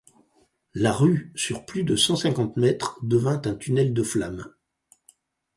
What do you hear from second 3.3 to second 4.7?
un tunnel de flammes.